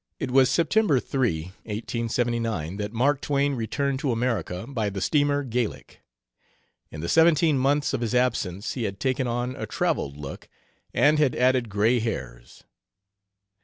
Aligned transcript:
It 0.17 0.31
was 0.31 0.49
September 0.49 0.99
3, 0.99 1.43
1879, 1.65 2.77
that 2.77 2.91
Mark 2.91 3.21
Twain 3.21 3.53
returned 3.53 3.99
to 3.99 4.11
America 4.11 4.65
by 4.67 4.89
the 4.89 4.99
steamer 4.99 5.43
Gallic. 5.43 6.01
In 6.89 7.01
the 7.01 7.07
seventeen 7.07 7.59
months 7.59 7.93
of 7.93 8.01
his 8.01 8.15
absence 8.15 8.73
he 8.73 8.85
had 8.85 8.99
taken 8.99 9.27
on 9.27 9.55
a 9.55 9.67
"traveled 9.67 10.17
look" 10.17 10.49
and 10.91 11.19
had 11.19 11.35
added 11.35 11.69
gray 11.69 11.99
hairs. 11.99 12.63